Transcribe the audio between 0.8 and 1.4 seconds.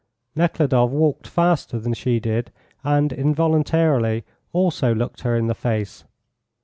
walked